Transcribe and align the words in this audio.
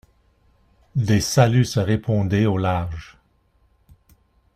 Des 0.95 1.21
saluts 1.21 1.63
se 1.63 1.79
répondaient 1.79 2.47
au 2.47 2.57
large. 2.57 3.19